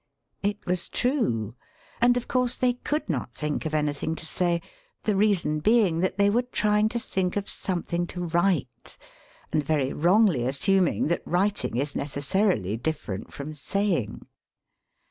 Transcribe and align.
It 0.41 0.57
was 0.65 0.89
tnie. 0.89 1.53
And, 2.01 2.17
of 2.17 2.27
course, 2.27 2.57
they 2.57 2.73
could 2.73 3.07
not 3.07 3.35
think 3.35 3.67
of 3.67 3.75
anything 3.75 4.15
to 4.15 4.25
iay, 4.25 4.59
the 5.03 5.15
reason 5.15 5.59
being 5.59 5.99
that 5.99 6.17
they 6.17 6.27
were 6.27 6.41
trying 6.41 6.89
to 6.89 6.99
think 6.99 7.37
of 7.37 7.47
something 7.47 8.07
to 8.07 8.25
write, 8.25 8.97
and 9.51 9.63
very 9.63 9.93
wrongly 9.93 10.39
aasuming 10.39 11.07
that 11.09 11.21
writing 11.23 11.77
is 11.77 11.95
necessarily 11.95 12.77
different 12.77 13.31
from 13.31 13.53
saying! 13.53 14.25